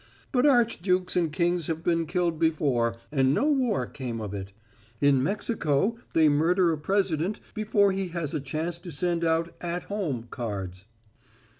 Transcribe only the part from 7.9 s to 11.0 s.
he has a chance to send out 'At home' cards."